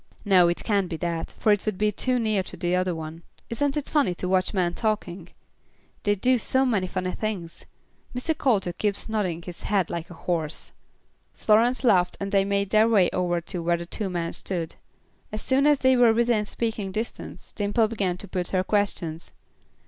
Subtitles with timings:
[0.25, 3.21] No, it can't be that, for it would be too near the other one.
[3.51, 5.29] Isn't it funny to watch men talking?
[6.01, 7.65] They do so many funny things.
[8.17, 8.35] Mr.
[8.35, 10.71] Coulter keeps nodding his head like a horse."
[11.35, 14.73] Florence laughed and they made their way over to where the two men stood.
[15.31, 19.31] As soon as they were within speaking distance, Dimple began to put her questions.